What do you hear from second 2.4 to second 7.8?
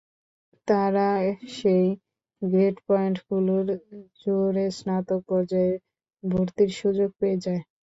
Grade পয়েন্টগুলোর জোরে স্নাতক পর্যায়ে ভর্তির সুযোগ পেয়ে যায়।